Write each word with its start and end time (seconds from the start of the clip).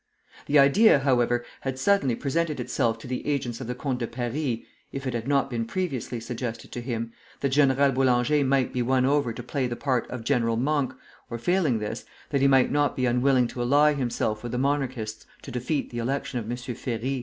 The 0.47 0.57
idea, 0.57 0.97
however, 0.97 1.45
had 1.59 1.77
suddenly 1.77 2.15
presented 2.15 2.59
itself 2.59 2.97
to 2.97 3.07
the 3.07 3.23
agents 3.27 3.61
of 3.61 3.67
the 3.67 3.75
Comte 3.75 3.99
de 3.99 4.07
Paris 4.07 4.61
(if 4.91 5.05
it 5.05 5.13
had 5.13 5.27
not 5.27 5.47
been 5.47 5.63
previously 5.63 6.19
suggested 6.19 6.71
to 6.71 6.81
him) 6.81 7.13
that 7.41 7.49
General 7.49 7.91
Boulanger 7.91 8.43
might 8.43 8.73
be 8.73 8.81
won 8.81 9.05
over 9.05 9.31
to 9.31 9.43
play 9.43 9.67
the 9.67 9.75
part 9.75 10.09
of 10.09 10.23
General 10.23 10.57
Monk, 10.57 10.93
or 11.29 11.37
failing 11.37 11.77
this, 11.77 12.03
that 12.31 12.41
he 12.41 12.47
might 12.47 12.71
not 12.71 12.95
be 12.95 13.05
unwilling 13.05 13.45
to 13.49 13.61
ally 13.61 13.93
himself 13.93 14.41
with 14.41 14.53
the 14.53 14.57
Monarchists 14.57 15.27
to 15.43 15.51
defeat 15.51 15.91
the 15.91 15.99
election 15.99 16.39
of 16.39 16.49
M. 16.49 16.57
Ferry. 16.57 17.19